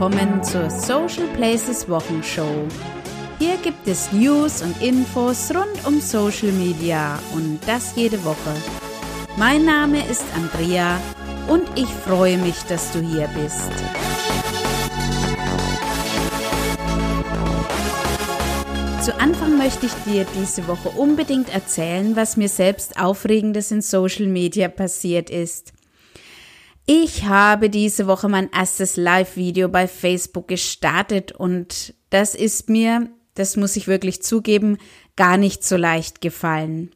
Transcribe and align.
willkommen 0.00 0.44
zur 0.44 0.70
Social 0.70 1.26
Places 1.34 1.88
Wochenshow. 1.88 2.68
Hier 3.40 3.56
gibt 3.56 3.88
es 3.88 4.12
News 4.12 4.62
und 4.62 4.80
Infos 4.80 5.50
rund 5.50 5.84
um 5.84 6.00
Social 6.00 6.52
Media 6.52 7.18
und 7.34 7.58
das 7.66 7.96
jede 7.96 8.24
Woche. 8.24 8.54
Mein 9.36 9.64
Name 9.64 10.08
ist 10.08 10.22
Andrea 10.36 11.00
und 11.48 11.64
ich 11.74 11.88
freue 11.88 12.38
mich, 12.38 12.54
dass 12.68 12.92
du 12.92 13.00
hier 13.00 13.28
bist. 13.34 13.72
Zu 19.02 19.18
Anfang 19.18 19.58
möchte 19.58 19.86
ich 19.86 19.94
dir 20.06 20.24
diese 20.40 20.68
Woche 20.68 20.90
unbedingt 20.90 21.52
erzählen, 21.52 22.14
was 22.14 22.36
mir 22.36 22.48
selbst 22.48 23.00
Aufregendes 23.00 23.72
in 23.72 23.82
Social 23.82 24.28
Media 24.28 24.68
passiert 24.68 25.28
ist. 25.28 25.72
Ich 27.28 27.34
habe 27.34 27.68
diese 27.68 28.06
Woche 28.06 28.26
mein 28.26 28.48
erstes 28.52 28.96
Live-Video 28.96 29.68
bei 29.68 29.86
Facebook 29.86 30.48
gestartet 30.48 31.30
und 31.30 31.92
das 32.08 32.34
ist 32.34 32.70
mir, 32.70 33.10
das 33.34 33.58
muss 33.58 33.76
ich 33.76 33.86
wirklich 33.86 34.22
zugeben, 34.22 34.78
gar 35.14 35.36
nicht 35.36 35.62
so 35.62 35.76
leicht 35.76 36.22
gefallen. 36.22 36.90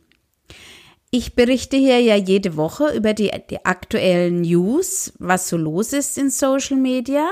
Ich 1.10 1.34
berichte 1.34 1.76
hier 1.76 2.00
ja 2.00 2.16
jede 2.16 2.56
Woche 2.56 2.96
über 2.96 3.12
die, 3.12 3.30
die 3.50 3.66
aktuellen 3.66 4.40
News, 4.40 5.12
was 5.18 5.50
so 5.50 5.58
los 5.58 5.92
ist 5.92 6.16
in 6.16 6.30
Social 6.30 6.78
Media. 6.78 7.28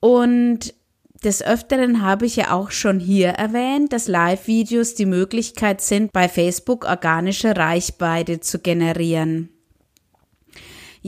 Und 0.00 0.74
des 1.22 1.40
Öfteren 1.40 2.02
habe 2.02 2.26
ich 2.26 2.34
ja 2.34 2.50
auch 2.50 2.72
schon 2.72 2.98
hier 2.98 3.28
erwähnt, 3.28 3.92
dass 3.92 4.08
Live-Videos 4.08 4.96
die 4.96 5.06
Möglichkeit 5.06 5.80
sind, 5.82 6.12
bei 6.12 6.28
Facebook 6.28 6.84
organische 6.84 7.56
Reichweite 7.56 8.40
zu 8.40 8.58
generieren. 8.58 9.50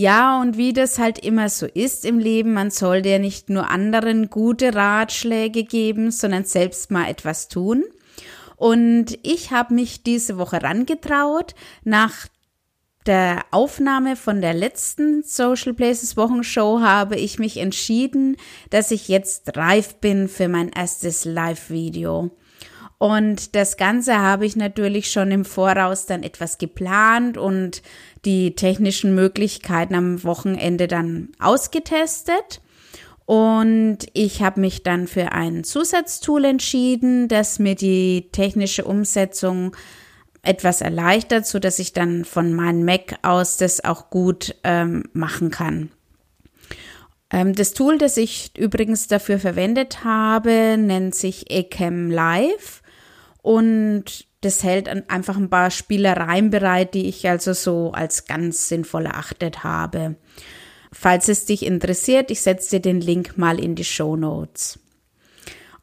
Ja, 0.00 0.40
und 0.40 0.56
wie 0.56 0.72
das 0.72 0.98
halt 0.98 1.18
immer 1.18 1.50
so 1.50 1.66
ist 1.66 2.06
im 2.06 2.18
Leben, 2.18 2.54
man 2.54 2.70
sollte 2.70 3.10
ja 3.10 3.18
nicht 3.18 3.50
nur 3.50 3.68
anderen 3.68 4.30
gute 4.30 4.74
Ratschläge 4.74 5.62
geben, 5.62 6.10
sondern 6.10 6.44
selbst 6.44 6.90
mal 6.90 7.10
etwas 7.10 7.48
tun. 7.48 7.84
Und 8.56 9.18
ich 9.22 9.50
habe 9.50 9.74
mich 9.74 10.02
diese 10.02 10.38
Woche 10.38 10.62
rangetraut, 10.62 11.54
nach 11.84 12.28
der 13.04 13.44
Aufnahme 13.50 14.16
von 14.16 14.40
der 14.40 14.54
letzten 14.54 15.22
Social 15.22 15.74
Places 15.74 16.16
Wochenshow 16.16 16.80
habe 16.80 17.16
ich 17.16 17.38
mich 17.38 17.58
entschieden, 17.58 18.38
dass 18.70 18.92
ich 18.92 19.06
jetzt 19.08 19.54
reif 19.54 19.96
bin 19.96 20.28
für 20.28 20.48
mein 20.48 20.70
erstes 20.70 21.26
Live-Video. 21.26 22.30
Und 23.00 23.54
das 23.54 23.78
Ganze 23.78 24.18
habe 24.18 24.44
ich 24.44 24.56
natürlich 24.56 25.10
schon 25.10 25.30
im 25.30 25.46
Voraus 25.46 26.04
dann 26.04 26.22
etwas 26.22 26.58
geplant 26.58 27.38
und 27.38 27.80
die 28.26 28.54
technischen 28.54 29.14
Möglichkeiten 29.14 29.94
am 29.94 30.22
Wochenende 30.22 30.86
dann 30.86 31.30
ausgetestet. 31.38 32.60
Und 33.24 34.00
ich 34.12 34.42
habe 34.42 34.60
mich 34.60 34.82
dann 34.82 35.06
für 35.06 35.32
ein 35.32 35.64
Zusatztool 35.64 36.44
entschieden, 36.44 37.28
das 37.28 37.58
mir 37.58 37.74
die 37.74 38.28
technische 38.32 38.84
Umsetzung 38.84 39.74
etwas 40.42 40.82
erleichtert, 40.82 41.46
so 41.46 41.58
dass 41.58 41.78
ich 41.78 41.94
dann 41.94 42.26
von 42.26 42.52
meinem 42.52 42.84
Mac 42.84 43.14
aus 43.22 43.56
das 43.56 43.82
auch 43.82 44.10
gut 44.10 44.56
ähm, 44.62 45.04
machen 45.14 45.50
kann. 45.50 45.90
Ähm, 47.30 47.54
das 47.54 47.72
Tool, 47.72 47.96
das 47.96 48.18
ich 48.18 48.58
übrigens 48.58 49.06
dafür 49.06 49.38
verwendet 49.38 50.04
habe, 50.04 50.76
nennt 50.76 51.14
sich 51.14 51.50
Ecam 51.50 52.10
Live 52.10 52.79
und 53.42 54.26
das 54.40 54.62
hält 54.62 54.88
einfach 55.10 55.36
ein 55.36 55.50
paar 55.50 55.70
Spielereien 55.70 56.50
bereit, 56.50 56.94
die 56.94 57.08
ich 57.08 57.28
also 57.28 57.52
so 57.52 57.92
als 57.92 58.24
ganz 58.24 58.68
sinnvoll 58.68 59.06
erachtet 59.06 59.64
habe. 59.64 60.16
Falls 60.92 61.28
es 61.28 61.44
dich 61.44 61.64
interessiert, 61.64 62.30
ich 62.30 62.40
setze 62.40 62.76
dir 62.76 62.80
den 62.80 63.00
Link 63.00 63.36
mal 63.36 63.60
in 63.60 63.74
die 63.74 63.84
Show 63.84 64.16
Notes. 64.16 64.78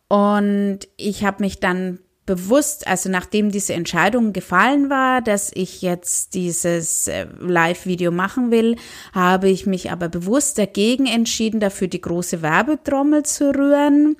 Und 0.07 0.79
ich 0.97 1.23
habe 1.23 1.43
mich 1.43 1.59
dann 1.59 1.99
bewusst, 2.27 2.85
also 2.85 3.09
nachdem 3.09 3.49
diese 3.49 3.73
Entscheidung 3.73 4.33
gefallen 4.33 4.91
war, 4.91 5.21
dass 5.21 5.51
ich 5.55 5.81
jetzt 5.81 6.35
dieses 6.35 7.07
äh, 7.07 7.25
Live-Video 7.39 8.11
machen 8.11 8.51
will, 8.51 8.75
habe 9.13 9.49
ich 9.49 9.65
mich 9.65 9.89
aber 9.91 10.09
bewusst 10.09 10.59
dagegen 10.59 11.07
entschieden, 11.07 11.59
dafür 11.59 11.87
die 11.87 12.01
große 12.01 12.43
Werbetrommel 12.43 13.23
zu 13.23 13.49
rühren, 13.49 14.17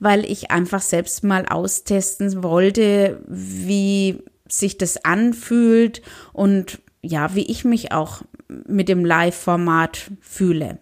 weil 0.00 0.24
ich 0.24 0.50
einfach 0.50 0.80
selbst 0.80 1.24
mal 1.24 1.44
austesten 1.44 2.42
wollte, 2.42 3.20
wie 3.26 4.22
sich 4.48 4.78
das 4.78 5.04
anfühlt 5.04 6.00
und 6.32 6.80
ja, 7.02 7.34
wie 7.34 7.44
ich 7.44 7.64
mich 7.64 7.92
auch 7.92 8.22
mit 8.66 8.88
dem 8.88 9.04
Live-Format 9.04 10.10
fühle. 10.20 10.78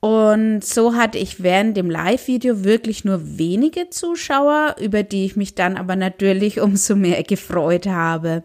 Und 0.00 0.64
so 0.64 0.94
hatte 0.94 1.18
ich 1.18 1.42
während 1.42 1.76
dem 1.76 1.90
Live-Video 1.90 2.64
wirklich 2.64 3.04
nur 3.04 3.38
wenige 3.38 3.90
Zuschauer, 3.90 4.76
über 4.80 5.02
die 5.02 5.26
ich 5.26 5.36
mich 5.36 5.54
dann 5.54 5.76
aber 5.76 5.94
natürlich 5.94 6.60
umso 6.60 6.96
mehr 6.96 7.22
gefreut 7.22 7.86
habe. 7.86 8.42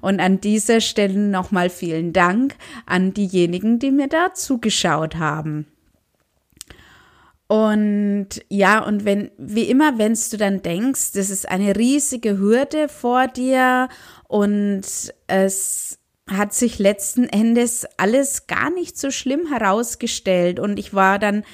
Und 0.00 0.20
an 0.20 0.40
dieser 0.40 0.80
Stelle 0.80 1.18
nochmal 1.18 1.70
vielen 1.70 2.12
Dank 2.12 2.56
an 2.86 3.12
diejenigen, 3.12 3.78
die 3.78 3.90
mir 3.90 4.08
da 4.08 4.34
zugeschaut 4.34 5.16
haben. 5.16 5.66
Und 7.46 8.28
ja, 8.48 8.84
und 8.84 9.06
wenn, 9.06 9.30
wie 9.38 9.70
immer, 9.70 9.96
wenn 9.96 10.14
du 10.30 10.36
dann 10.36 10.60
denkst, 10.60 11.12
das 11.14 11.30
ist 11.30 11.48
eine 11.48 11.76
riesige 11.76 12.38
Hürde 12.38 12.88
vor 12.88 13.26
dir 13.26 13.88
und 14.26 14.82
es 15.26 15.98
hat 16.28 16.54
sich 16.54 16.78
letzten 16.78 17.24
Endes 17.24 17.86
alles 17.96 18.46
gar 18.46 18.70
nicht 18.70 18.98
so 18.98 19.10
schlimm 19.10 19.46
herausgestellt 19.48 20.60
und 20.60 20.78
ich 20.78 20.94
war 20.94 21.18
dann 21.18 21.44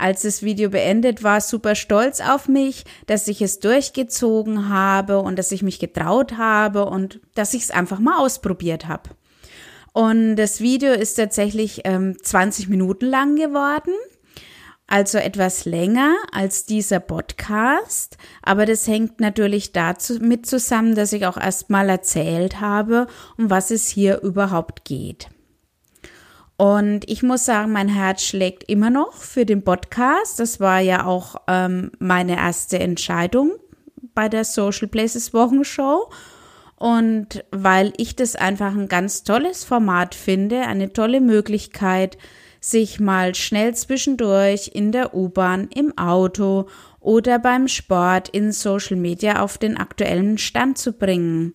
als 0.00 0.22
das 0.22 0.42
Video 0.42 0.70
beendet 0.70 1.22
war, 1.22 1.42
super 1.42 1.74
stolz 1.74 2.20
auf 2.20 2.48
mich, 2.48 2.84
dass 3.06 3.28
ich 3.28 3.42
es 3.42 3.60
durchgezogen 3.60 4.70
habe 4.70 5.18
und 5.20 5.38
dass 5.38 5.52
ich 5.52 5.62
mich 5.62 5.78
getraut 5.78 6.38
habe 6.38 6.86
und 6.86 7.20
dass 7.34 7.52
ich 7.52 7.64
es 7.64 7.70
einfach 7.70 7.98
mal 7.98 8.18
ausprobiert 8.18 8.88
habe. 8.88 9.10
Und 9.92 10.36
das 10.36 10.60
Video 10.60 10.92
ist 10.92 11.14
tatsächlich 11.14 11.82
ähm, 11.84 12.16
20 12.22 12.68
Minuten 12.68 13.06
lang 13.06 13.36
geworden 13.36 13.92
also 14.90 15.18
etwas 15.18 15.64
länger 15.64 16.16
als 16.32 16.66
dieser 16.66 16.98
Podcast, 16.98 18.18
aber 18.42 18.66
das 18.66 18.86
hängt 18.88 19.20
natürlich 19.20 19.72
dazu 19.72 20.14
mit 20.20 20.46
zusammen, 20.46 20.96
dass 20.96 21.12
ich 21.12 21.26
auch 21.26 21.36
erstmal 21.36 21.88
erzählt 21.88 22.60
habe, 22.60 23.06
um 23.38 23.50
was 23.50 23.70
es 23.70 23.86
hier 23.88 24.20
überhaupt 24.20 24.84
geht. 24.84 25.28
Und 26.56 27.08
ich 27.08 27.22
muss 27.22 27.44
sagen, 27.44 27.72
mein 27.72 27.88
Herz 27.88 28.22
schlägt 28.22 28.64
immer 28.64 28.90
noch 28.90 29.14
für 29.14 29.46
den 29.46 29.62
Podcast. 29.62 30.40
Das 30.40 30.60
war 30.60 30.80
ja 30.80 31.06
auch 31.06 31.36
ähm, 31.46 31.92
meine 32.00 32.36
erste 32.36 32.80
Entscheidung 32.80 33.52
bei 34.14 34.28
der 34.28 34.44
Social 34.44 34.88
Places 34.88 35.32
Wochenshow. 35.32 36.10
Und 36.76 37.44
weil 37.50 37.92
ich 37.96 38.16
das 38.16 38.36
einfach 38.36 38.72
ein 38.72 38.88
ganz 38.88 39.22
tolles 39.22 39.64
Format 39.64 40.14
finde, 40.14 40.62
eine 40.62 40.92
tolle 40.92 41.20
Möglichkeit, 41.20 42.18
sich 42.60 43.00
mal 43.00 43.34
schnell 43.34 43.74
zwischendurch 43.74 44.70
in 44.74 44.92
der 44.92 45.14
U-Bahn, 45.14 45.68
im 45.74 45.96
Auto 45.96 46.66
oder 47.00 47.38
beim 47.38 47.66
Sport 47.68 48.28
in 48.28 48.52
Social 48.52 48.96
Media 48.96 49.40
auf 49.40 49.58
den 49.58 49.76
aktuellen 49.76 50.38
Stand 50.38 50.78
zu 50.78 50.92
bringen. 50.92 51.54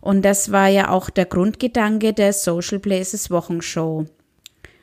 Und 0.00 0.24
das 0.24 0.50
war 0.50 0.68
ja 0.68 0.90
auch 0.90 1.10
der 1.10 1.26
Grundgedanke 1.26 2.12
der 2.12 2.32
Social 2.32 2.78
Places 2.78 3.30
Wochenshow. 3.30 4.06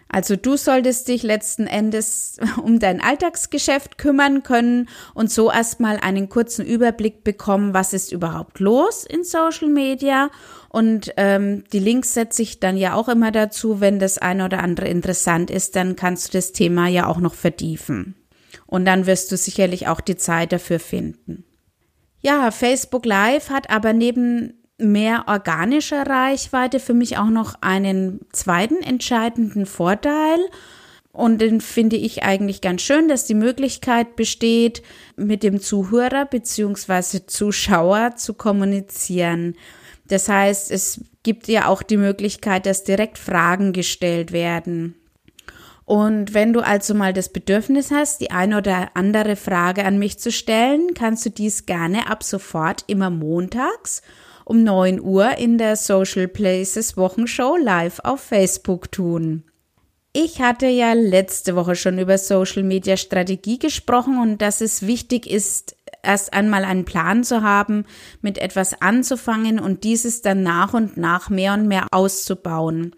Also 0.07 0.35
du 0.35 0.55
solltest 0.55 1.07
dich 1.07 1.23
letzten 1.23 1.67
Endes 1.67 2.37
um 2.63 2.79
dein 2.79 3.01
Alltagsgeschäft 3.01 3.97
kümmern 3.97 4.43
können 4.43 4.87
und 5.13 5.31
so 5.31 5.51
erstmal 5.51 5.97
einen 5.97 6.29
kurzen 6.29 6.65
Überblick 6.65 7.23
bekommen, 7.23 7.73
was 7.73 7.93
ist 7.93 8.11
überhaupt 8.11 8.59
los 8.59 9.05
in 9.05 9.23
Social 9.23 9.69
Media. 9.69 10.29
Und 10.69 11.13
ähm, 11.17 11.63
die 11.71 11.79
Links 11.79 12.13
setze 12.13 12.41
ich 12.41 12.59
dann 12.59 12.77
ja 12.77 12.93
auch 12.93 13.09
immer 13.09 13.31
dazu, 13.31 13.81
wenn 13.81 13.99
das 13.99 14.17
eine 14.17 14.45
oder 14.45 14.61
andere 14.61 14.87
interessant 14.87 15.49
ist, 15.49 15.75
dann 15.75 15.95
kannst 15.95 16.27
du 16.27 16.37
das 16.37 16.51
Thema 16.51 16.87
ja 16.87 17.07
auch 17.07 17.19
noch 17.19 17.33
vertiefen. 17.33 18.15
Und 18.67 18.85
dann 18.85 19.05
wirst 19.05 19.31
du 19.31 19.37
sicherlich 19.37 19.87
auch 19.87 20.01
die 20.01 20.17
Zeit 20.17 20.51
dafür 20.51 20.79
finden. 20.79 21.45
Ja, 22.21 22.49
Facebook 22.51 23.05
Live 23.05 23.49
hat 23.49 23.69
aber 23.69 23.93
neben 23.93 24.64
mehr 24.77 25.25
organischer 25.27 26.05
Reichweite 26.05 26.79
für 26.79 26.93
mich 26.93 27.17
auch 27.17 27.29
noch 27.29 27.55
einen 27.61 28.21
zweiten 28.31 28.81
entscheidenden 28.83 29.65
Vorteil. 29.65 30.39
Und 31.11 31.39
den 31.39 31.61
finde 31.61 31.95
ich 31.95 32.23
eigentlich 32.23 32.59
ganz 32.59 32.81
schön, 32.81 33.07
dass 33.07 33.25
die 33.25 33.35
Möglichkeit 33.35 34.17
besteht, 34.17 34.83
mit 35.15 35.43
dem 35.43 35.61
Zuhörer 35.61 36.25
bzw. 36.25 37.25
Zuschauer 37.25 38.17
zu 38.17 38.33
kommunizieren. 38.33 39.55
Das 40.07 40.27
heißt, 40.27 40.71
es 40.71 41.01
gibt 41.23 41.47
ja 41.47 41.67
auch 41.67 41.81
die 41.81 41.97
Möglichkeit, 41.97 42.65
dass 42.65 42.83
direkt 42.83 43.17
Fragen 43.17 43.71
gestellt 43.71 44.33
werden. 44.33 44.95
Und 45.85 46.33
wenn 46.33 46.51
du 46.51 46.61
also 46.61 46.93
mal 46.95 47.13
das 47.13 47.29
Bedürfnis 47.29 47.91
hast, 47.91 48.19
die 48.19 48.31
eine 48.31 48.57
oder 48.57 48.89
andere 48.95 49.35
Frage 49.35 49.85
an 49.85 49.99
mich 49.99 50.19
zu 50.19 50.31
stellen, 50.31 50.95
kannst 50.95 51.25
du 51.25 51.29
dies 51.29 51.65
gerne 51.65 52.09
ab 52.09 52.23
sofort 52.23 52.83
immer 52.87 53.09
montags 53.09 54.01
um 54.45 54.63
9 54.63 55.01
Uhr 55.01 55.37
in 55.37 55.57
der 55.57 55.75
Social 55.75 56.27
Places 56.27 56.95
Wochenshow 56.95 57.57
live 57.57 57.99
auf 58.03 58.21
Facebook 58.21 58.91
tun. 58.91 59.43
Ich 60.13 60.39
hatte 60.39 60.67
ja 60.67 60.93
letzte 60.93 61.57
Woche 61.57 61.75
schon 61.75 61.99
über 61.99 62.17
Social 62.17 62.63
Media 62.63 62.95
Strategie 62.95 63.59
gesprochen 63.59 64.17
und 64.17 64.41
dass 64.41 64.61
es 64.61 64.87
wichtig 64.87 65.29
ist, 65.29 65.75
erst 66.03 66.33
einmal 66.33 66.63
einen 66.63 66.85
Plan 66.85 67.25
zu 67.25 67.41
haben, 67.41 67.83
mit 68.21 68.37
etwas 68.37 68.81
anzufangen 68.81 69.59
und 69.59 69.83
dieses 69.83 70.21
dann 70.21 70.41
nach 70.41 70.73
und 70.73 70.95
nach 70.95 71.29
mehr 71.29 71.53
und 71.53 71.67
mehr 71.67 71.87
auszubauen. 71.91 72.95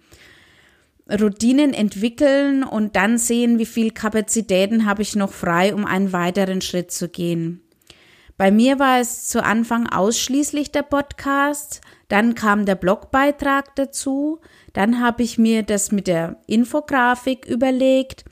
Routinen 1.10 1.74
entwickeln 1.74 2.64
und 2.64 2.96
dann 2.96 3.18
sehen, 3.18 3.58
wie 3.58 3.66
viel 3.66 3.92
Kapazitäten 3.92 4.86
habe 4.86 5.02
ich 5.02 5.16
noch 5.16 5.32
frei, 5.32 5.74
um 5.74 5.86
einen 5.86 6.12
weiteren 6.12 6.62
Schritt 6.62 6.92
zu 6.92 7.08
gehen. 7.08 7.62
Bei 8.38 8.51
mir 8.51 8.78
war 8.78 9.00
es 9.00 9.28
zu 9.28 9.44
Anfang 9.44 9.88
ausschließlich 9.88 10.72
der 10.72 10.84
Podcast, 10.84 11.81
dann 12.07 12.36
kam 12.36 12.68
der 12.68 12.75
Blogbeitrag 12.75 13.75
dazu, 13.75 14.39
dann 14.74 15.01
habe 15.01 15.24
ich 15.24 15.39
mir 15.39 15.63
das 15.63 15.92
mit 15.92 16.06
der 16.06 16.39
Infografik 16.45 17.48
überlegt, 17.48 18.25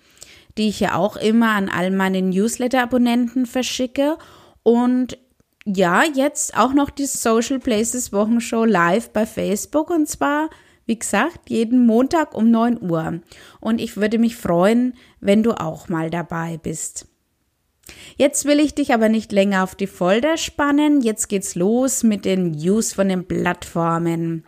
die 0.60 0.70
ich 0.70 0.80
ja 0.80 0.96
auch 0.96 1.18
immer 1.18 1.54
an 1.54 1.70
all 1.70 1.90
meine 1.90 2.22
Newsletter-Abonnenten 2.22 3.48
verschicke 3.48 4.18
und 4.62 5.18
ja, 5.66 6.04
jetzt 6.04 6.56
auch 6.56 6.74
noch 6.74 6.92
die 6.92 7.08
Social 7.08 7.58
Places 7.58 8.14
Wochenshow 8.14 8.64
live 8.64 9.10
bei 9.10 9.26
Facebook 9.26 9.90
und 9.90 10.08
zwar, 10.08 10.52
wie 10.86 11.00
gesagt, 11.00 11.50
jeden 11.50 11.88
Montag 11.88 12.36
um 12.36 12.52
9 12.52 12.80
Uhr. 12.80 13.22
Und 13.60 13.82
ich 13.82 13.98
würde 13.98 14.20
mich 14.20 14.36
freuen, 14.36 14.94
wenn 15.20 15.42
du 15.42 15.60
auch 15.60 15.90
mal 15.90 16.12
dabei 16.12 16.60
bist. 16.62 17.08
Jetzt 18.18 18.46
will 18.46 18.60
ich 18.60 18.74
dich 18.74 18.94
aber 18.94 19.10
nicht 19.10 19.32
länger 19.32 19.64
auf 19.64 19.76
die 19.76 19.88
Folter 19.88 20.38
spannen. 20.38 21.02
Jetzt 21.02 21.28
geht's 21.28 21.56
los 21.56 22.04
mit 22.04 22.26
den 22.26 22.52
News 22.52 22.94
von 22.94 23.10
den 23.10 23.26
Plattformen. 23.28 24.46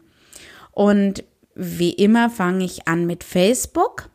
Und 0.72 1.24
wie 1.56 1.92
immer 1.92 2.30
fange 2.30 2.63
ich 2.66 2.88
an 2.88 3.06
mit 3.06 3.24
Facebook. 3.24 4.10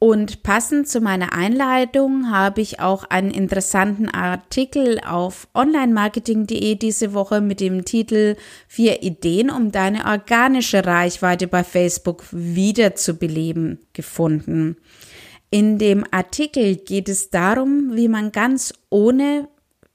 Und 0.00 0.42
passend 0.42 0.86
zu 0.86 1.00
meiner 1.00 1.32
Einleitung 1.32 2.30
habe 2.30 2.60
ich 2.60 2.78
auch 2.80 3.04
einen 3.04 3.30
interessanten 3.30 4.10
Artikel 4.10 5.00
auf 5.00 5.48
onlinemarketing.de 5.54 6.74
diese 6.74 7.14
Woche 7.14 7.40
mit 7.40 7.60
dem 7.60 7.86
Titel 7.86 8.36
Vier 8.68 9.02
Ideen, 9.02 9.48
um 9.48 9.72
deine 9.72 10.04
organische 10.04 10.84
Reichweite 10.84 11.46
bei 11.46 11.64
Facebook 11.64 12.24
wiederzubeleben 12.32 13.78
gefunden. 13.94 14.76
In 15.54 15.78
dem 15.78 16.04
Artikel 16.10 16.74
geht 16.74 17.08
es 17.08 17.30
darum, 17.30 17.94
wie 17.94 18.08
man 18.08 18.32
ganz 18.32 18.74
ohne 18.90 19.46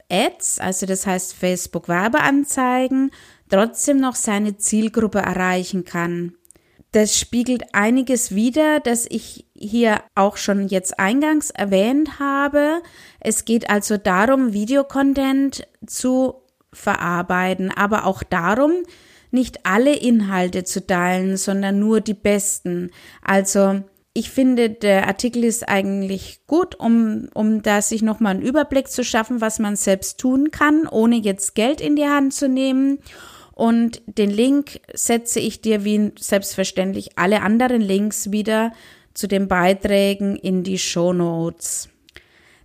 Ads, 0.10 0.60
also 0.60 0.86
das 0.86 1.06
heißt 1.06 1.34
Facebook 1.34 1.90
Werbeanzeigen, 1.90 3.12
trotzdem 3.50 3.98
noch 3.98 4.16
seine 4.16 4.56
Zielgruppe 4.56 5.20
erreichen 5.20 5.84
kann. 5.84 6.36
Das 6.94 7.20
spiegelt 7.20 7.76
einiges 7.76 8.34
wider, 8.34 8.80
das 8.80 9.06
ich 9.10 9.48
hier 9.54 10.02
auch 10.16 10.38
schon 10.38 10.70
jetzt 10.70 10.98
eingangs 10.98 11.50
erwähnt 11.50 12.20
habe. 12.20 12.82
Es 13.20 13.44
geht 13.44 13.70
also 13.70 13.98
darum, 13.98 14.54
Videocontent 14.54 15.68
zu 15.86 16.36
verarbeiten, 16.72 17.70
aber 17.70 18.06
auch 18.06 18.24
darum, 18.24 18.72
nicht 19.30 19.66
alle 19.66 19.94
Inhalte 19.94 20.64
zu 20.64 20.88
teilen, 20.88 21.36
sondern 21.36 21.80
nur 21.80 22.00
die 22.00 22.14
besten. 22.14 22.92
Also 23.22 23.84
ich 24.14 24.32
finde, 24.32 24.70
der 24.70 25.08
Artikel 25.08 25.44
ist 25.44 25.70
eigentlich 25.70 26.42
gut, 26.48 26.76
um, 26.76 27.30
um 27.34 27.62
da 27.62 27.82
sich 27.82 28.02
nochmal 28.02 28.36
einen 28.36 28.46
Überblick 28.46 28.88
zu 28.88 29.04
schaffen, 29.04 29.40
was 29.40 29.60
man 29.60 29.76
selbst 29.76 30.20
tun 30.20 30.52
kann, 30.52 30.88
ohne 30.88 31.18
jetzt 31.18 31.56
Geld 31.56 31.80
in 31.80 31.96
die 31.96 32.08
Hand 32.08 32.34
zu 32.34 32.50
nehmen. 32.50 33.00
Und 33.54 34.02
den 34.06 34.30
Link 34.30 34.80
setze 34.94 35.40
ich 35.40 35.62
dir 35.62 35.84
wie 35.84 36.12
selbstverständlich 36.18 37.18
alle 37.18 37.42
anderen 37.42 37.82
Links 37.82 38.32
wieder 38.32 38.72
zu 39.14 39.28
den 39.28 39.48
Beiträgen 39.48 40.36
in 40.36 40.64
die 40.64 40.80
Show 40.80 41.14
Notes. 41.14 41.90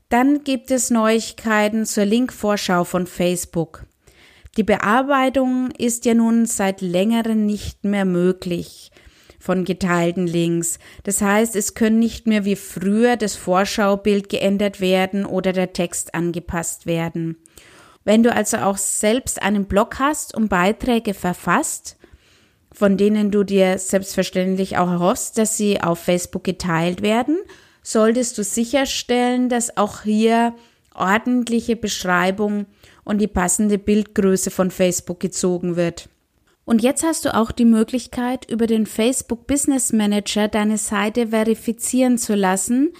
Dann 0.09 0.45
gibt 0.45 0.71
es 0.71 0.91
Neuigkeiten 0.91 1.85
zur 1.85 2.05
Linkvorschau 2.05 2.85
von 2.85 3.07
Facebook. 3.07 3.85
Die 4.57 4.63
Bearbeitung 4.63 5.73
ist 5.77 6.05
ja 6.05 6.15
nun 6.15 6.47
seit 6.47 6.81
längerem 6.81 7.45
nicht 7.45 7.85
mehr 7.85 8.05
möglich 8.05 8.93
von 9.45 9.67
geteilten 9.67 10.27
Links. 10.27 10.79
Das 11.03 11.21
heißt, 11.21 11.55
es 11.55 11.75
können 11.75 11.99
nicht 11.99 12.27
mehr 12.27 12.47
wie 12.47 12.57
früher 12.57 13.19
das 13.19 13.37
Vorschaubild 13.37 14.31
geändert 14.31 14.81
werden 14.81 15.27
oder 15.27 15.53
der 15.53 15.75
Text 15.75 16.15
angepasst 16.15 16.87
werden. 16.87 17.37
Wenn 18.05 18.23
du 18.23 18.33
also 18.33 18.57
auch 18.57 18.79
selbst 18.79 19.43
einen 19.43 19.67
Blog 19.67 19.99
hast 19.99 20.35
und 20.35 20.49
Beiträge 20.49 21.13
verfasst, 21.13 21.99
von 22.73 22.97
denen 22.97 23.31
du 23.31 23.45
dir 23.45 23.77
selbstverständlich 23.77 24.79
auch 24.79 24.89
erhoffst, 24.89 25.37
dass 25.37 25.59
sie 25.59 25.79
auf 25.79 25.99
Facebook 25.99 26.45
geteilt 26.45 27.03
werden, 27.03 27.37
solltest 27.83 28.39
du 28.39 28.45
sicherstellen, 28.45 29.51
dass 29.51 29.77
auch 29.77 30.05
hier 30.05 30.55
ordentliche 30.95 31.77
Beschreibung 31.77 32.65
und 33.05 33.19
die 33.19 33.29
passende 33.29 33.77
Bildgröße 33.77 34.51
von 34.51 34.71
Facebook 34.71 35.21
gezogen 35.21 35.77
wird. 35.77 36.09
Und 36.65 36.83
jetzt 36.83 37.05
hast 37.05 37.25
du 37.25 37.35
auch 37.35 37.53
die 37.53 37.67
Möglichkeit, 37.67 38.51
über 38.51 38.67
den 38.67 38.87
Facebook 38.87 39.47
Business 39.47 39.93
Manager 39.93 40.49
deine 40.49 40.79
Seite 40.79 41.29
verifizieren 41.29 42.17
zu 42.17 42.35
lassen, 42.35 42.93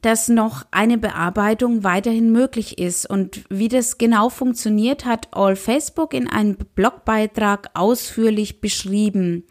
dass 0.00 0.28
noch 0.28 0.66
eine 0.70 0.98
Bearbeitung 0.98 1.82
weiterhin 1.82 2.30
möglich 2.30 2.78
ist. 2.78 3.08
Und 3.08 3.44
wie 3.48 3.68
das 3.68 3.98
genau 3.98 4.28
funktioniert, 4.28 5.04
hat 5.04 5.28
All 5.32 5.56
Facebook 5.56 6.12
in 6.12 6.28
einem 6.28 6.56
Blogbeitrag 6.74 7.70
ausführlich 7.74 8.60
beschrieben. 8.60 9.44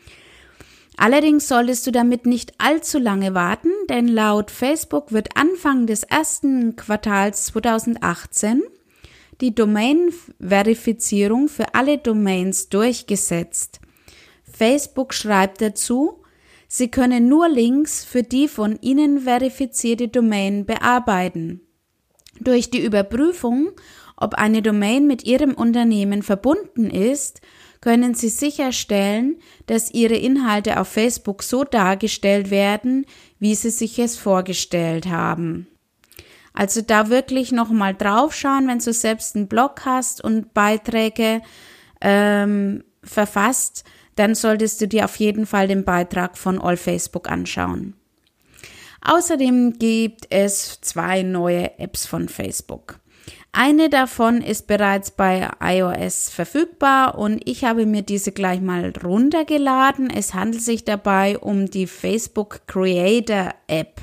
Allerdings 0.95 1.47
solltest 1.47 1.87
du 1.87 1.91
damit 1.91 2.27
nicht 2.27 2.53
allzu 2.59 2.99
lange 2.99 3.33
warten, 3.33 3.71
denn 3.89 4.07
laut 4.07 4.51
Facebook 4.51 5.11
wird 5.11 5.35
Anfang 5.35 5.87
des 5.87 6.03
ersten 6.03 6.75
Quartals 6.75 7.45
2018 7.45 8.61
die 9.41 9.55
Domain-Verifizierung 9.55 11.47
für 11.47 11.75
alle 11.75 11.97
Domains 11.97 12.69
durchgesetzt. 12.69 13.79
Facebook 14.43 15.13
schreibt 15.13 15.61
dazu, 15.61 16.23
Sie 16.67 16.89
können 16.89 17.27
nur 17.27 17.49
Links 17.49 18.03
für 18.03 18.23
die 18.23 18.47
von 18.47 18.79
Ihnen 18.81 19.21
verifizierte 19.21 20.07
Domain 20.07 20.65
bearbeiten. 20.65 21.61
Durch 22.39 22.71
die 22.71 22.83
Überprüfung, 22.83 23.71
ob 24.17 24.33
eine 24.35 24.61
Domain 24.61 25.05
mit 25.05 25.23
Ihrem 25.23 25.53
Unternehmen 25.53 26.23
verbunden 26.23 26.89
ist, 26.89 27.41
können 27.79 28.15
Sie 28.15 28.29
sicherstellen, 28.29 29.37
dass 29.65 29.93
Ihre 29.93 30.15
Inhalte 30.15 30.79
auf 30.79 30.87
Facebook 30.87 31.43
so 31.43 31.63
dargestellt 31.63 32.49
werden, 32.49 33.05
wie 33.39 33.55
Sie 33.55 33.69
sich 33.69 33.99
es 33.99 34.17
vorgestellt 34.17 35.07
haben. 35.07 35.67
Also 36.53 36.81
da 36.81 37.09
wirklich 37.09 37.51
nochmal 37.51 37.95
draufschauen, 37.95 38.67
wenn 38.67 38.79
du 38.79 38.93
selbst 38.93 39.35
einen 39.35 39.47
Blog 39.47 39.81
hast 39.85 40.23
und 40.23 40.53
Beiträge 40.53 41.41
ähm, 42.01 42.83
verfasst, 43.03 43.83
dann 44.15 44.35
solltest 44.35 44.79
du 44.81 44.87
dir 44.87 45.05
auf 45.05 45.15
jeden 45.15 45.45
Fall 45.45 45.67
den 45.67 45.83
Beitrag 45.83 46.37
von 46.37 46.61
All 46.61 46.77
Facebook 46.77 47.29
anschauen. 47.29 47.95
Außerdem 49.01 49.79
gibt 49.79 50.27
es 50.29 50.79
zwei 50.81 51.23
neue 51.23 51.77
Apps 51.79 52.05
von 52.05 52.29
Facebook. 52.29 52.99
Eine 53.51 53.89
davon 53.89 54.41
ist 54.41 54.65
bereits 54.65 55.11
bei 55.11 55.49
iOS 55.61 56.29
verfügbar 56.29 57.17
und 57.17 57.41
ich 57.47 57.63
habe 57.63 57.85
mir 57.85 58.01
diese 58.01 58.31
gleich 58.31 58.61
mal 58.61 58.91
runtergeladen. 59.03 60.09
Es 60.09 60.33
handelt 60.33 60.63
sich 60.63 60.85
dabei 60.85 61.37
um 61.37 61.67
die 61.67 61.85
Facebook 61.85 62.61
Creator 62.65 63.53
App. 63.67 64.01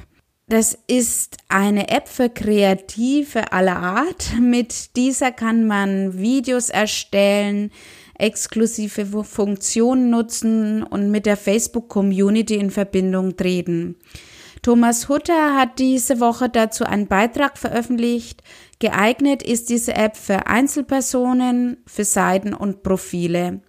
Das 0.51 0.77
ist 0.89 1.37
eine 1.49 1.91
App 1.91 2.09
für 2.09 2.29
Kreative 2.29 3.53
aller 3.53 3.77
Art. 3.77 4.33
Mit 4.41 4.97
dieser 4.97 5.31
kann 5.31 5.65
man 5.65 6.19
Videos 6.19 6.71
erstellen, 6.71 7.71
exklusive 8.19 9.23
Funktionen 9.23 10.11
nutzen 10.11 10.83
und 10.83 11.13
mit 11.13 11.25
der 11.27 11.37
Facebook-Community 11.37 12.57
in 12.57 12.73
Verbindung 12.73 13.37
treten. 13.37 13.95
Thomas 14.61 15.09
Hutter 15.09 15.55
hat 15.55 15.79
diese 15.79 16.19
Woche 16.19 16.49
dazu 16.49 16.83
einen 16.83 17.07
Beitrag 17.07 17.57
veröffentlicht. 17.57 18.43
Geeignet 18.81 19.45
ist 19.45 19.71
diese 19.71 19.95
App 19.95 20.17
für 20.17 20.49
Einzelpersonen, 20.49 21.77
für 21.87 22.05
Seiten 22.05 22.55
und 22.55 22.83
Profile. 22.83 23.61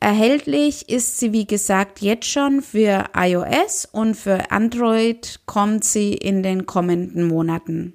Erhältlich 0.00 0.88
ist 0.88 1.18
sie, 1.18 1.32
wie 1.32 1.46
gesagt, 1.46 2.00
jetzt 2.00 2.26
schon 2.26 2.62
für 2.62 3.04
iOS 3.16 3.88
und 3.90 4.14
für 4.14 4.50
Android 4.50 5.40
kommt 5.46 5.84
sie 5.84 6.14
in 6.14 6.42
den 6.42 6.66
kommenden 6.66 7.26
Monaten. 7.26 7.94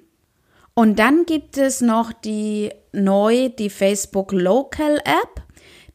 Und 0.74 0.98
dann 0.98 1.26
gibt 1.26 1.58
es 1.58 1.80
noch 1.80 2.12
die 2.12 2.70
neu, 2.92 3.48
die 3.50 3.70
Facebook 3.70 4.32
Local 4.32 4.98
App. 5.04 5.42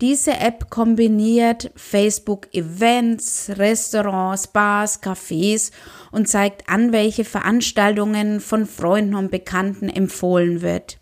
Diese 0.01 0.33
App 0.33 0.69
kombiniert 0.69 1.71
Facebook 1.75 2.53
Events, 2.53 3.49
Restaurants, 3.55 4.47
Bars, 4.47 5.01
Cafés 5.01 5.71
und 6.11 6.27
zeigt 6.27 6.69
an, 6.69 6.91
welche 6.91 7.23
Veranstaltungen 7.23 8.41
von 8.41 8.65
Freunden 8.65 9.15
und 9.15 9.31
Bekannten 9.31 9.89
empfohlen 9.89 10.61
wird. 10.61 10.99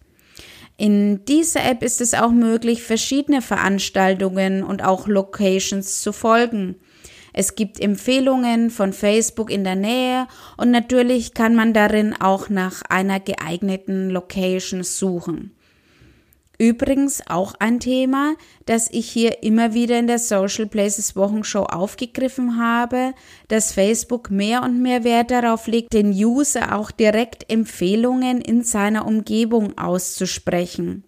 In 0.78 1.24
dieser 1.26 1.64
App 1.64 1.84
ist 1.84 2.02
es 2.02 2.14
auch 2.14 2.32
möglich, 2.32 2.84
verschiedene 2.84 3.42
Veranstaltungen 3.42 4.64
und 4.64 4.84
auch 4.84 5.08
Locations 5.08 6.02
zu 6.02 6.12
folgen. 6.12 6.76
Es 7.32 7.56
gibt 7.56 7.80
Empfehlungen 7.80 8.70
von 8.70 8.94
Facebook 8.94 9.52
in 9.52 9.64
der 9.64 9.76
Nähe 9.76 10.28
und 10.58 10.72
natürlich 10.72 11.34
kann 11.34 11.56
man 11.56 11.74
darin 11.74 12.14
auch 12.14 12.50
nach 12.50 12.84
einer 12.90 13.20
geeigneten 13.20 14.10
Location 14.10 14.84
suchen. 14.84 15.56
Übrigens 16.60 17.24
auch 17.28 17.56
ein 17.60 17.80
Thema, 17.80 18.36
das 18.66 18.88
ich 18.92 19.10
hier 19.10 19.42
immer 19.42 19.74
wieder 19.74 19.98
in 19.98 20.06
der 20.06 20.20
Social 20.20 20.68
Places 20.68 21.16
Wochenshow 21.16 21.64
aufgegriffen 21.64 22.60
habe, 22.60 23.14
dass 23.48 23.74
Facebook 23.74 24.30
mehr 24.30 24.62
und 24.62 24.82
mehr 24.82 25.04
Wert 25.04 25.32
darauf 25.32 25.66
legt, 25.66 25.94
den 25.94 26.12
User 26.12 26.76
auch 26.78 26.92
direkt 26.92 27.52
Empfehlungen 27.52 28.40
in 28.40 28.64
seiner 28.64 29.08
Umgebung 29.08 29.78
auszusprechen. 29.78 31.04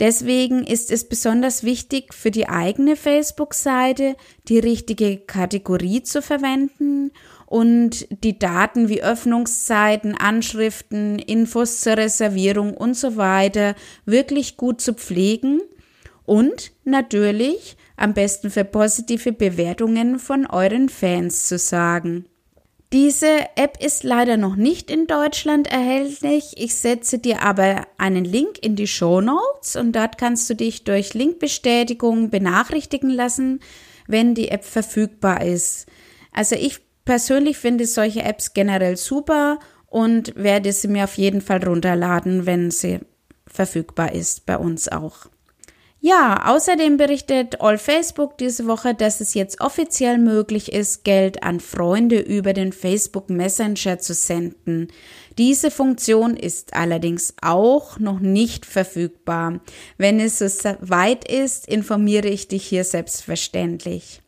Deswegen 0.00 0.64
ist 0.64 0.90
es 0.90 1.08
besonders 1.08 1.62
wichtig 1.62 2.14
für 2.14 2.30
die 2.30 2.48
eigene 2.48 2.96
Facebook-Seite 2.96 4.16
die 4.48 4.58
richtige 4.58 5.18
Kategorie 5.18 6.02
zu 6.02 6.20
verwenden 6.20 7.12
und 7.54 8.08
die 8.24 8.36
Daten 8.36 8.88
wie 8.88 9.04
Öffnungszeiten, 9.04 10.16
Anschriften, 10.16 11.20
Infos 11.20 11.82
zur 11.82 11.98
Reservierung 11.98 12.74
und 12.74 12.96
so 12.96 13.16
weiter 13.16 13.76
wirklich 14.06 14.56
gut 14.56 14.80
zu 14.80 14.92
pflegen 14.92 15.60
und 16.24 16.72
natürlich 16.82 17.76
am 17.96 18.12
besten 18.12 18.50
für 18.50 18.64
positive 18.64 19.30
Bewertungen 19.30 20.18
von 20.18 20.46
euren 20.46 20.88
Fans 20.88 21.46
zu 21.46 21.56
sagen. 21.56 22.24
Diese 22.92 23.46
App 23.54 23.80
ist 23.80 24.02
leider 24.02 24.36
noch 24.36 24.56
nicht 24.56 24.90
in 24.90 25.06
Deutschland 25.06 25.68
erhältlich. 25.68 26.54
Ich 26.56 26.74
setze 26.74 27.20
dir 27.20 27.42
aber 27.42 27.86
einen 27.98 28.24
Link 28.24 28.58
in 28.62 28.74
die 28.74 28.88
Show 28.88 29.20
Notes 29.20 29.76
und 29.76 29.92
dort 29.92 30.18
kannst 30.18 30.50
du 30.50 30.56
dich 30.56 30.82
durch 30.82 31.14
Linkbestätigung 31.14 32.30
benachrichtigen 32.30 33.10
lassen, 33.10 33.60
wenn 34.08 34.34
die 34.34 34.48
App 34.48 34.64
verfügbar 34.64 35.44
ist. 35.44 35.86
Also 36.32 36.56
ich 36.56 36.83
persönlich 37.04 37.58
finde 37.58 37.86
solche 37.86 38.22
Apps 38.22 38.54
generell 38.54 38.96
super 38.96 39.58
und 39.86 40.34
werde 40.36 40.72
sie 40.72 40.88
mir 40.88 41.04
auf 41.04 41.16
jeden 41.18 41.40
Fall 41.40 41.62
runterladen, 41.64 42.46
wenn 42.46 42.70
sie 42.70 43.00
verfügbar 43.46 44.12
ist 44.12 44.46
bei 44.46 44.58
uns 44.58 44.88
auch. 44.88 45.26
Ja, 46.06 46.52
außerdem 46.52 46.98
berichtet 46.98 47.62
All 47.62 47.78
Facebook 47.78 48.36
diese 48.36 48.66
Woche, 48.66 48.94
dass 48.94 49.22
es 49.22 49.32
jetzt 49.32 49.62
offiziell 49.62 50.18
möglich 50.18 50.70
ist, 50.70 51.02
Geld 51.02 51.42
an 51.42 51.60
Freunde 51.60 52.18
über 52.18 52.52
den 52.52 52.74
Facebook 52.74 53.30
Messenger 53.30 53.98
zu 53.98 54.12
senden. 54.12 54.88
Diese 55.38 55.70
Funktion 55.70 56.36
ist 56.36 56.74
allerdings 56.74 57.32
auch 57.40 57.98
noch 57.98 58.20
nicht 58.20 58.66
verfügbar. 58.66 59.60
Wenn 59.96 60.20
es 60.20 60.40
so 60.40 60.46
weit 60.80 61.26
ist, 61.26 61.66
informiere 61.66 62.28
ich 62.28 62.48
dich 62.48 62.66
hier 62.66 62.84
selbstverständlich. 62.84 64.20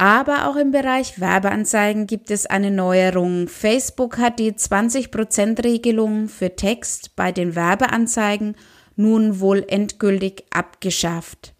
Aber 0.00 0.48
auch 0.48 0.56
im 0.56 0.70
Bereich 0.70 1.20
Werbeanzeigen 1.20 2.06
gibt 2.06 2.30
es 2.30 2.46
eine 2.46 2.70
Neuerung. 2.70 3.48
Facebook 3.48 4.16
hat 4.16 4.38
die 4.38 4.52
20% 4.52 5.62
Regelung 5.62 6.30
für 6.30 6.56
Text 6.56 7.16
bei 7.16 7.32
den 7.32 7.54
Werbeanzeigen 7.54 8.56
nun 8.96 9.40
wohl 9.40 9.62
endgültig 9.68 10.44
abgeschafft. 10.48 11.52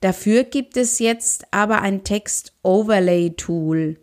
Dafür 0.00 0.44
gibt 0.44 0.78
es 0.78 1.00
jetzt 1.00 1.44
aber 1.50 1.82
ein 1.82 2.02
Text-Overlay-Tool. 2.02 3.98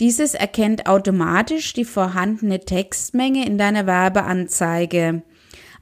Dieses 0.00 0.34
erkennt 0.34 0.88
automatisch 0.88 1.74
die 1.74 1.84
vorhandene 1.84 2.58
Textmenge 2.58 3.46
in 3.46 3.56
deiner 3.56 3.86
Werbeanzeige. 3.86 5.22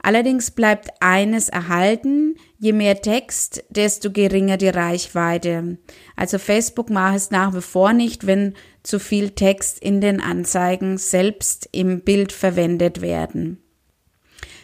Allerdings 0.03 0.51
bleibt 0.51 0.91
eines 0.99 1.49
erhalten, 1.49 2.35
je 2.57 2.73
mehr 2.73 3.01
Text, 3.01 3.63
desto 3.69 4.11
geringer 4.11 4.57
die 4.57 4.69
Reichweite. 4.69 5.77
Also 6.15 6.39
Facebook 6.39 6.89
macht 6.89 7.15
es 7.15 7.31
nach 7.31 7.53
wie 7.53 7.61
vor 7.61 7.93
nicht, 7.93 8.27
wenn 8.27 8.53
zu 8.83 8.99
viel 8.99 9.31
Text 9.31 9.79
in 9.79 10.01
den 10.01 10.21
Anzeigen 10.21 10.97
selbst 10.97 11.69
im 11.71 12.01
Bild 12.01 12.31
verwendet 12.31 13.01
werden. 13.01 13.61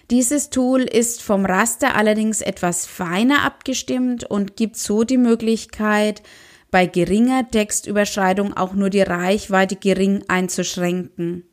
Dieses 0.10 0.50
Tool 0.50 0.82
ist 0.82 1.22
vom 1.22 1.46
Raster 1.46 1.96
allerdings 1.96 2.42
etwas 2.42 2.86
feiner 2.86 3.44
abgestimmt 3.44 4.26
und 4.26 4.58
gibt 4.58 4.76
so 4.76 5.04
die 5.04 5.18
Möglichkeit, 5.18 6.22
bei 6.70 6.86
geringer 6.86 7.50
Textüberschreitung 7.50 8.56
auch 8.56 8.74
nur 8.74 8.90
die 8.90 9.02
Reichweite 9.02 9.76
gering 9.76 10.24
einzuschränken. 10.28 11.46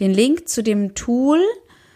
Den 0.00 0.12
Link 0.12 0.48
zu 0.48 0.62
dem 0.62 0.94
Tool 0.94 1.40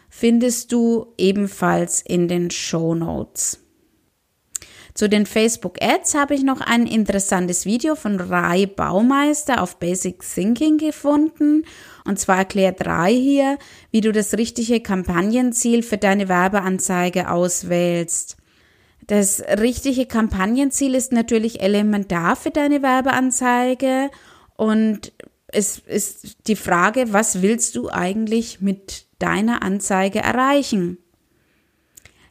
findest 0.09 0.73
du 0.73 1.15
ebenfalls 1.19 2.03
in 2.03 2.29
den 2.29 2.51
Show 2.51 2.95
Notes. 2.95 3.62
Zu 4.95 5.09
den 5.09 5.25
Facebook 5.25 5.81
Ads 5.81 6.15
habe 6.15 6.35
ich 6.35 6.43
noch 6.43 6.61
ein 6.61 6.87
interessantes 6.87 7.65
Video 7.65 7.95
von 7.95 8.21
Rai 8.21 8.67
Baumeister 8.67 9.63
auf 9.63 9.79
Basic 9.79 10.23
Thinking 10.23 10.77
gefunden. 10.77 11.65
Und 12.05 12.19
zwar 12.19 12.39
erklärt 12.39 12.85
Rai 12.85 13.15
hier, 13.15 13.59
wie 13.91 14.03
du 14.03 14.13
das 14.13 14.35
richtige 14.35 14.81
Kampagnenziel 14.81 15.83
für 15.83 15.97
deine 15.97 16.29
Werbeanzeige 16.29 17.31
auswählst. 17.31 18.37
Das 19.07 19.43
richtige 19.59 20.07
Kampagnenziel 20.07 20.95
ist 20.95 21.13
natürlich 21.13 21.61
elementar 21.61 22.37
für 22.37 22.51
deine 22.51 22.83
Werbeanzeige 22.83 24.11
und 24.57 25.13
es 25.49 25.79
ist 25.79 26.47
die 26.47 26.57
Frage, 26.57 27.13
was 27.13 27.43
willst 27.43 27.77
du 27.77 27.91
eigentlich 27.91 28.61
mit 28.61 29.07
deiner 29.19 29.63
Anzeige 29.63 30.21
erreichen? 30.21 30.99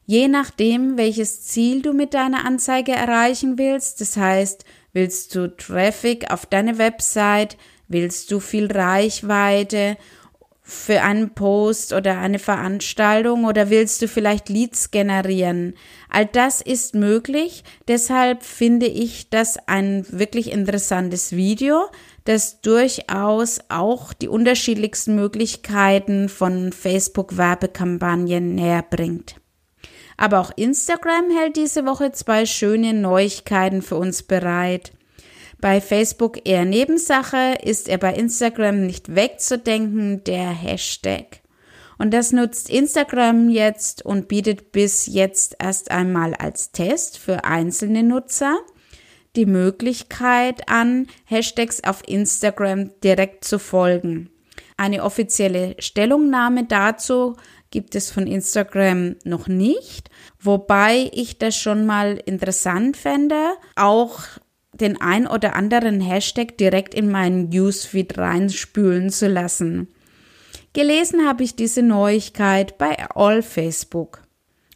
Je 0.05 0.27
nachdem, 0.27 0.97
welches 0.97 1.43
Ziel 1.43 1.81
du 1.81 1.93
mit 1.93 2.13
deiner 2.13 2.45
Anzeige 2.45 2.91
erreichen 2.91 3.57
willst, 3.57 4.01
das 4.01 4.17
heißt, 4.17 4.65
willst 4.93 5.35
du 5.35 5.55
Traffic 5.55 6.31
auf 6.31 6.45
deine 6.45 6.77
Website, 6.77 7.57
willst 7.87 8.31
du 8.31 8.39
viel 8.39 8.71
Reichweite 8.71 9.97
für 10.63 11.01
einen 11.01 11.31
Post 11.33 11.91
oder 11.91 12.19
eine 12.19 12.39
Veranstaltung 12.39 13.45
oder 13.45 13.69
willst 13.69 14.01
du 14.01 14.07
vielleicht 14.07 14.47
Leads 14.47 14.91
generieren? 14.91 15.73
All 16.09 16.25
das 16.25 16.61
ist 16.61 16.95
möglich. 16.95 17.63
Deshalb 17.87 18.43
finde 18.43 18.85
ich 18.85 19.29
das 19.29 19.57
ein 19.67 20.05
wirklich 20.09 20.51
interessantes 20.51 21.33
Video, 21.33 21.87
das 22.23 22.61
durchaus 22.61 23.59
auch 23.69 24.13
die 24.13 24.29
unterschiedlichsten 24.29 25.15
Möglichkeiten 25.15 26.29
von 26.29 26.71
Facebook 26.71 27.37
Werbekampagnen 27.37 28.55
näher 28.55 28.85
bringt. 28.87 29.40
Aber 30.21 30.39
auch 30.39 30.51
Instagram 30.55 31.31
hält 31.35 31.55
diese 31.55 31.83
Woche 31.87 32.11
zwei 32.11 32.45
schöne 32.45 32.93
Neuigkeiten 32.93 33.81
für 33.81 33.95
uns 33.95 34.21
bereit. 34.21 34.91
Bei 35.59 35.81
Facebook 35.81 36.47
eher 36.47 36.63
Nebensache, 36.63 37.57
ist 37.63 37.89
er 37.89 37.97
bei 37.97 38.13
Instagram 38.13 38.85
nicht 38.85 39.15
wegzudenken, 39.15 40.23
der 40.23 40.49
Hashtag. 40.49 41.41
Und 41.97 42.13
das 42.13 42.33
nutzt 42.33 42.69
Instagram 42.69 43.49
jetzt 43.49 44.05
und 44.05 44.27
bietet 44.27 44.71
bis 44.71 45.07
jetzt 45.07 45.55
erst 45.57 45.89
einmal 45.89 46.35
als 46.35 46.71
Test 46.71 47.17
für 47.17 47.43
einzelne 47.43 48.03
Nutzer 48.03 48.59
die 49.35 49.47
Möglichkeit 49.47 50.69
an, 50.69 51.07
Hashtags 51.25 51.83
auf 51.83 52.07
Instagram 52.07 52.91
direkt 53.03 53.43
zu 53.43 53.57
folgen. 53.57 54.29
Eine 54.77 55.03
offizielle 55.03 55.75
Stellungnahme 55.79 56.65
dazu 56.65 57.37
gibt 57.71 57.95
es 57.95 58.11
von 58.11 58.27
Instagram 58.27 59.15
noch 59.23 59.47
nicht, 59.47 60.09
wobei 60.39 61.09
ich 61.13 61.39
das 61.39 61.55
schon 61.55 61.85
mal 61.85 62.21
interessant 62.25 62.97
fände, 62.97 63.53
auch 63.75 64.19
den 64.73 65.01
ein 65.01 65.27
oder 65.27 65.55
anderen 65.55 66.01
Hashtag 66.01 66.57
direkt 66.57 66.93
in 66.93 67.09
meinen 67.09 67.49
Newsfeed 67.49 68.17
reinspülen 68.17 69.09
zu 69.09 69.27
lassen. 69.27 69.87
Gelesen 70.73 71.27
habe 71.27 71.43
ich 71.43 71.55
diese 71.55 71.81
Neuigkeit 71.81 72.77
bei 72.77 72.97
All 73.15 73.41
Facebook. 73.41 74.21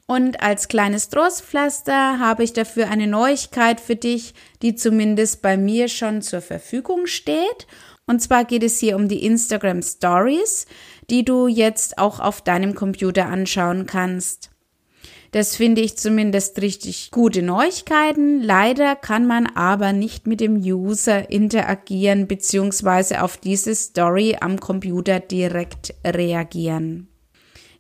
Und 0.08 0.42
als 0.44 0.68
kleines 0.68 1.10
Trostpflaster 1.10 2.20
habe 2.20 2.44
ich 2.44 2.54
dafür 2.54 2.90
eine 2.90 3.08
Neuigkeit 3.08 3.80
für 3.80 3.96
dich, 3.96 4.36
die 4.62 4.76
zumindest 4.76 5.42
bei 5.42 5.58
mir 5.58 5.88
schon 5.88 6.22
zur 6.22 6.42
Verfügung 6.42 7.08
steht. 7.08 7.66
Und 8.06 8.22
zwar 8.22 8.46
geht 8.46 8.62
es 8.62 8.80
hier 8.80 8.98
um 8.98 9.08
die 9.08 9.26
Instagram 9.26 9.82
Stories 9.82 10.68
die 11.10 11.26
du 11.26 11.48
jetzt 11.48 11.98
auch 11.98 12.20
auf 12.20 12.42
deinem 12.42 12.76
Computer 12.76 13.28
anschauen 13.28 13.86
kannst. 13.86 14.52
Das 15.32 15.58
finde 15.58 15.82
ich 15.82 15.98
zumindest 15.98 16.62
richtig 16.62 17.12
gute 17.12 17.42
Neuigkeiten. 17.42 18.42
Leider 18.42 18.96
kann 18.96 19.28
man 19.28 19.48
aber 19.48 19.92
nicht 19.92 20.28
mit 20.28 20.40
dem 20.40 20.56
User 20.56 21.30
interagieren 21.30 22.28
bzw. 22.28 23.18
auf 23.18 23.36
diese 23.36 23.76
Story 23.76 24.38
am 24.40 24.62
Computer 24.62 25.20
direkt 25.20 25.94
reagieren. 26.06 27.10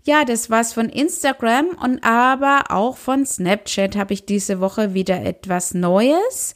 Ja, 0.03 0.25
das 0.25 0.49
war's 0.49 0.73
von 0.73 0.89
Instagram 0.89 1.67
und 1.81 2.03
aber 2.03 2.65
auch 2.69 2.97
von 2.97 3.25
Snapchat 3.25 3.95
habe 3.95 4.13
ich 4.13 4.25
diese 4.25 4.59
Woche 4.59 4.93
wieder 4.93 5.23
etwas 5.23 5.73
Neues. 5.73 6.53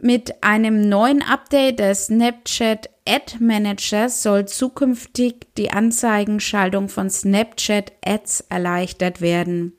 Mit 0.00 0.42
einem 0.42 0.88
neuen 0.88 1.22
Update 1.22 1.78
des 1.78 2.06
Snapchat 2.06 2.90
Ad 3.08 3.36
Manager 3.40 4.10
soll 4.10 4.46
zukünftig 4.46 5.46
die 5.56 5.70
Anzeigenschaltung 5.70 6.88
von 6.88 7.08
Snapchat 7.08 7.92
Ads 8.04 8.44
erleichtert 8.50 9.22
werden. 9.22 9.72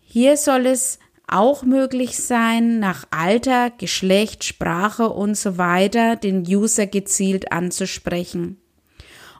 Hier 0.00 0.38
soll 0.38 0.66
es 0.66 0.98
auch 1.26 1.64
möglich 1.64 2.18
sein, 2.18 2.78
nach 2.78 3.04
Alter, 3.10 3.70
Geschlecht, 3.70 4.44
Sprache 4.44 5.10
und 5.10 5.36
so 5.36 5.58
weiter 5.58 6.16
den 6.16 6.46
User 6.46 6.86
gezielt 6.86 7.52
anzusprechen. 7.52 8.58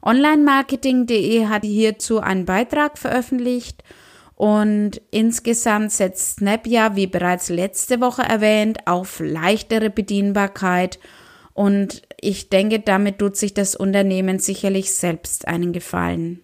Onlinemarketing.de 0.02 1.46
hat 1.46 1.64
hierzu 1.64 2.20
einen 2.20 2.44
Beitrag 2.44 2.98
veröffentlicht 2.98 3.82
und 4.42 5.00
insgesamt 5.12 5.92
setzt 5.92 6.38
Snap 6.38 6.66
ja, 6.66 6.96
wie 6.96 7.06
bereits 7.06 7.48
letzte 7.48 8.00
Woche 8.00 8.22
erwähnt, 8.22 8.88
auf 8.88 9.20
leichtere 9.20 9.88
Bedienbarkeit 9.88 10.98
und 11.54 12.02
ich 12.20 12.48
denke, 12.48 12.80
damit 12.80 13.20
tut 13.20 13.36
sich 13.36 13.54
das 13.54 13.76
Unternehmen 13.76 14.40
sicherlich 14.40 14.94
selbst 14.94 15.46
einen 15.46 15.72
Gefallen. 15.72 16.40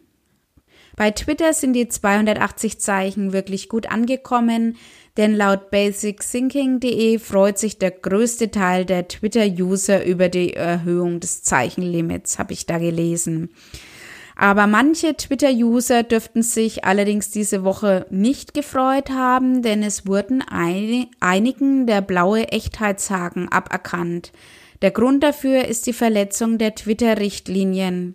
Bei 0.95 1.11
Twitter 1.11 1.53
sind 1.53 1.73
die 1.73 1.89
280 1.89 2.79
Zeichen 2.79 3.33
wirklich 3.33 3.69
gut 3.69 3.91
angekommen, 3.91 4.77
denn 5.17 5.35
laut 5.35 5.73
basicthinking.de 5.73 7.19
freut 7.19 7.59
sich 7.59 7.79
der 7.79 7.91
größte 7.91 8.53
Teil 8.53 8.85
der 8.85 9.09
Twitter-User 9.09 10.05
über 10.05 10.29
die 10.29 10.55
Erhöhung 10.55 11.19
des 11.19 11.43
Zeichenlimits, 11.43 12.39
habe 12.39 12.53
ich 12.53 12.65
da 12.65 12.79
gelesen. 12.79 13.51
Aber 14.41 14.69
manche 14.69 15.17
Twitter-User 15.17 16.05
dürften 16.05 16.45
sich 16.45 16.85
allerdings 16.85 17.31
diese 17.31 17.65
Woche 17.65 18.07
nicht 18.09 18.55
gefreut 18.55 19.11
haben, 19.11 19.63
denn 19.63 19.83
es 19.83 20.07
wurden 20.07 20.45
einigen 20.49 21.89
der 21.89 22.03
blaue 22.03 22.47
Echtheitshaken 22.53 23.51
aberkannt. 23.51 24.31
Der 24.81 24.93
Grund 24.93 25.25
dafür 25.25 25.65
ist 25.65 25.89
die 25.89 25.93
Verletzung 25.93 26.57
der 26.57 26.77
Twitter-Richtlinien. 26.77 28.15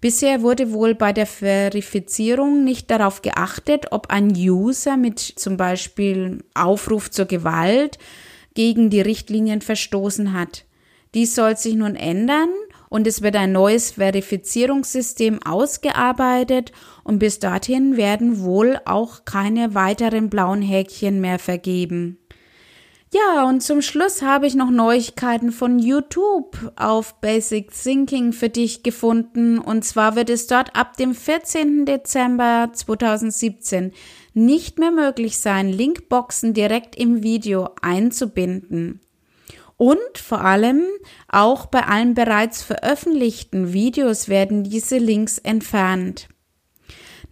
Bisher 0.00 0.42
wurde 0.42 0.72
wohl 0.72 0.96
bei 0.96 1.12
der 1.12 1.26
Verifizierung 1.26 2.64
nicht 2.64 2.90
darauf 2.90 3.22
geachtet, 3.22 3.92
ob 3.92 4.10
ein 4.10 4.32
User 4.34 4.96
mit 4.96 5.20
zum 5.20 5.56
Beispiel 5.56 6.42
Aufruf 6.54 7.08
zur 7.08 7.26
Gewalt 7.26 7.98
gegen 8.54 8.90
die 8.90 9.00
Richtlinien 9.00 9.60
verstoßen 9.60 10.32
hat. 10.32 10.64
Dies 11.14 11.36
soll 11.36 11.56
sich 11.56 11.76
nun 11.76 11.94
ändern 11.94 12.48
und 12.92 13.06
es 13.06 13.22
wird 13.22 13.36
ein 13.36 13.52
neues 13.52 13.92
Verifizierungssystem 13.92 15.42
ausgearbeitet 15.42 16.72
und 17.04 17.20
bis 17.20 17.38
dorthin 17.38 17.96
werden 17.96 18.42
wohl 18.42 18.78
auch 18.84 19.24
keine 19.24 19.74
weiteren 19.74 20.28
blauen 20.28 20.60
Häkchen 20.60 21.22
mehr 21.22 21.38
vergeben. 21.38 22.18
Ja, 23.14 23.48
und 23.48 23.62
zum 23.62 23.80
Schluss 23.80 24.20
habe 24.20 24.46
ich 24.46 24.54
noch 24.54 24.70
Neuigkeiten 24.70 25.52
von 25.52 25.78
YouTube 25.78 26.72
auf 26.76 27.18
Basic 27.22 27.70
Thinking 27.72 28.34
für 28.34 28.50
dich 28.50 28.82
gefunden. 28.82 29.58
Und 29.58 29.86
zwar 29.86 30.14
wird 30.14 30.28
es 30.28 30.46
dort 30.46 30.76
ab 30.76 30.98
dem 30.98 31.14
14. 31.14 31.86
Dezember 31.86 32.70
2017 32.74 33.92
nicht 34.34 34.78
mehr 34.78 34.90
möglich 34.90 35.38
sein, 35.38 35.70
Linkboxen 35.70 36.52
direkt 36.52 36.94
im 36.96 37.22
Video 37.22 37.70
einzubinden. 37.80 39.00
Und 39.82 40.16
vor 40.16 40.42
allem 40.42 40.84
auch 41.26 41.66
bei 41.66 41.80
allen 41.80 42.14
bereits 42.14 42.62
veröffentlichten 42.62 43.72
Videos 43.72 44.28
werden 44.28 44.62
diese 44.62 44.98
Links 44.98 45.38
entfernt. 45.38 46.28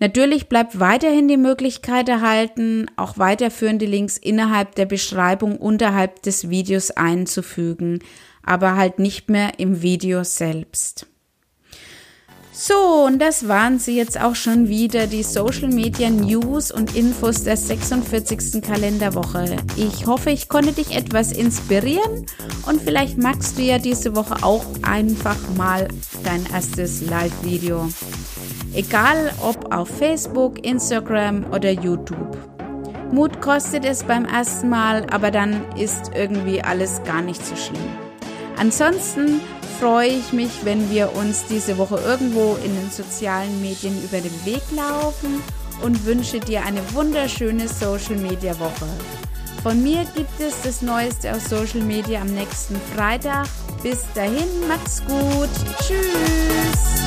Natürlich 0.00 0.48
bleibt 0.48 0.80
weiterhin 0.80 1.28
die 1.28 1.36
Möglichkeit 1.36 2.08
erhalten, 2.08 2.86
auch 2.96 3.18
weiterführende 3.18 3.86
Links 3.86 4.18
innerhalb 4.18 4.74
der 4.74 4.86
Beschreibung 4.86 5.58
unterhalb 5.58 6.22
des 6.22 6.50
Videos 6.50 6.90
einzufügen, 6.90 8.00
aber 8.42 8.74
halt 8.74 8.98
nicht 8.98 9.30
mehr 9.30 9.60
im 9.60 9.82
Video 9.82 10.24
selbst. 10.24 11.06
So, 12.52 13.04
und 13.06 13.20
das 13.20 13.46
waren 13.46 13.78
sie 13.78 13.96
jetzt 13.96 14.20
auch 14.20 14.34
schon 14.34 14.68
wieder, 14.68 15.06
die 15.06 15.22
Social 15.22 15.68
Media 15.68 16.10
News 16.10 16.72
und 16.72 16.96
Infos 16.96 17.44
der 17.44 17.56
46. 17.56 18.60
Kalenderwoche. 18.60 19.56
Ich 19.76 20.06
hoffe, 20.06 20.30
ich 20.30 20.48
konnte 20.48 20.72
dich 20.72 20.96
etwas 20.96 21.30
inspirieren 21.30 22.26
und 22.66 22.82
vielleicht 22.82 23.18
magst 23.18 23.56
du 23.56 23.62
ja 23.62 23.78
diese 23.78 24.16
Woche 24.16 24.42
auch 24.42 24.64
einfach 24.82 25.36
mal 25.56 25.86
dein 26.24 26.44
erstes 26.52 27.02
Live-Video. 27.02 27.88
Egal 28.74 29.32
ob 29.42 29.72
auf 29.72 29.88
Facebook, 29.88 30.64
Instagram 30.64 31.46
oder 31.52 31.70
YouTube. 31.70 32.36
Mut 33.12 33.40
kostet 33.40 33.84
es 33.84 34.02
beim 34.04 34.24
ersten 34.24 34.68
Mal, 34.68 35.06
aber 35.10 35.30
dann 35.30 35.64
ist 35.76 36.12
irgendwie 36.14 36.62
alles 36.62 37.02
gar 37.04 37.22
nicht 37.22 37.44
so 37.44 37.54
schlimm. 37.56 37.82
Ansonsten 38.56 39.40
freue 39.80 40.10
ich 40.10 40.32
mich, 40.34 40.50
wenn 40.64 40.90
wir 40.90 41.14
uns 41.14 41.46
diese 41.46 41.78
Woche 41.78 41.98
irgendwo 42.04 42.56
in 42.62 42.74
den 42.74 42.90
sozialen 42.90 43.62
Medien 43.62 43.96
über 44.04 44.20
den 44.20 44.44
Weg 44.44 44.60
laufen 44.76 45.42
und 45.82 46.04
wünsche 46.04 46.38
dir 46.38 46.62
eine 46.64 46.80
wunderschöne 46.92 47.66
Social 47.66 48.16
Media 48.16 48.58
Woche. 48.60 48.86
Von 49.62 49.82
mir 49.82 50.04
gibt 50.14 50.38
es 50.38 50.60
das 50.62 50.82
Neueste 50.82 51.32
aus 51.34 51.46
Social 51.48 51.80
Media 51.80 52.20
am 52.20 52.28
nächsten 52.34 52.78
Freitag. 52.94 53.46
Bis 53.82 54.04
dahin, 54.14 54.48
macht's 54.68 55.02
gut. 55.06 55.48
Tschüss. 55.78 57.00